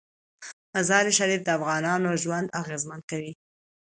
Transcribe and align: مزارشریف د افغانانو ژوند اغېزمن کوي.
مزارشریف 0.75 1.41
د 1.43 1.49
افغانانو 1.57 2.09
ژوند 2.23 2.53
اغېزمن 2.61 2.99
کوي. 3.09 3.31